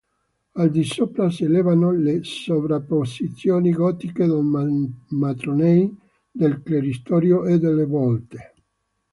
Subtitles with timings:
[0.55, 5.95] Al di sopra s'elevano le sovrapposizioni gotiche dei matronei,
[6.31, 8.53] del cleristorio e delle volte.